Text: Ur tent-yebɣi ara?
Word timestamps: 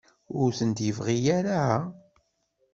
Ur 0.39 0.49
tent-yebɣi 0.57 1.17
ara? 1.37 1.63